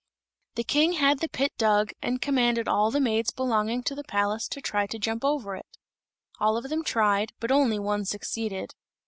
[0.55, 4.47] The King had the pit dug, and commanded all the maids belonging to the palace
[4.47, 5.67] to try to jump over it.
[6.39, 8.73] All of them tried, but only one succeeded.